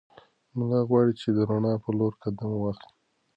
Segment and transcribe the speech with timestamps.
[0.57, 2.91] ملا غواړي چې د رڼا په لور قدم واخلي.